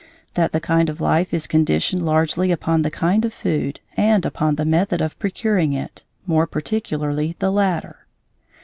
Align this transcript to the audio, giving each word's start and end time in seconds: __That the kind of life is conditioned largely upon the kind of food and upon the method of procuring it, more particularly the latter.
__That 0.35 0.49
the 0.49 0.59
kind 0.59 0.89
of 0.89 0.99
life 0.99 1.31
is 1.31 1.45
conditioned 1.45 2.03
largely 2.03 2.51
upon 2.51 2.81
the 2.81 2.89
kind 2.89 3.23
of 3.23 3.31
food 3.35 3.81
and 3.95 4.25
upon 4.25 4.55
the 4.55 4.65
method 4.65 4.99
of 4.99 5.19
procuring 5.19 5.73
it, 5.73 6.03
more 6.25 6.47
particularly 6.47 7.35
the 7.37 7.51
latter. 7.51 8.07